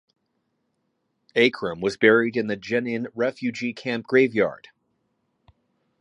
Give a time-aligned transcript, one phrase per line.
[1.35, 4.69] Akram was buried in the Jenin refugee camp graveyard.